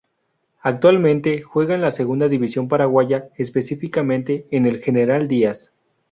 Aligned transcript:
Actualmente 0.63 1.43
juega 1.43 1.75
en 1.75 1.81
la 1.81 1.91
segunda 1.91 2.27
división 2.27 2.67
paraguaya, 2.67 3.29
específicamente 3.37 4.47
en 4.49 4.65
el 4.65 4.81
General 4.81 5.27
Díaz. 5.27 5.73